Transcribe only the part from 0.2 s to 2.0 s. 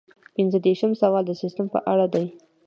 پنځه دېرشم سوال د سیسټم په